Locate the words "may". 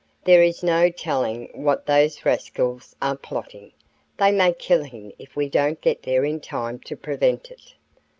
4.31-4.51